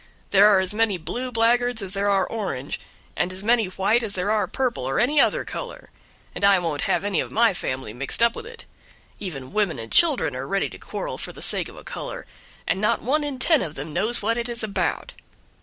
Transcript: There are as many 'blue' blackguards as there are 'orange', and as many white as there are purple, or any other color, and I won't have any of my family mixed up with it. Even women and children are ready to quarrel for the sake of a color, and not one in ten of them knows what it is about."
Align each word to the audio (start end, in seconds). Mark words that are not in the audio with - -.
There 0.31 0.47
are 0.47 0.59
as 0.59 0.73
many 0.73 0.97
'blue' 0.97 1.31
blackguards 1.31 1.79
as 1.83 1.93
there 1.93 2.09
are 2.09 2.25
'orange', 2.25 2.79
and 3.15 3.31
as 3.31 3.43
many 3.43 3.65
white 3.67 4.01
as 4.01 4.13
there 4.15 4.31
are 4.31 4.47
purple, 4.47 4.83
or 4.83 4.99
any 4.99 5.21
other 5.21 5.45
color, 5.45 5.91
and 6.33 6.43
I 6.43 6.57
won't 6.57 6.81
have 6.89 7.03
any 7.03 7.19
of 7.19 7.29
my 7.31 7.53
family 7.53 7.93
mixed 7.93 8.23
up 8.23 8.35
with 8.35 8.47
it. 8.47 8.65
Even 9.19 9.53
women 9.53 9.77
and 9.77 9.91
children 9.91 10.35
are 10.35 10.47
ready 10.47 10.69
to 10.69 10.79
quarrel 10.79 11.19
for 11.19 11.33
the 11.33 11.39
sake 11.43 11.69
of 11.69 11.77
a 11.77 11.83
color, 11.83 12.25
and 12.65 12.81
not 12.81 13.03
one 13.03 13.23
in 13.23 13.37
ten 13.37 13.61
of 13.61 13.75
them 13.75 13.93
knows 13.93 14.23
what 14.23 14.39
it 14.39 14.49
is 14.49 14.63
about." 14.63 15.13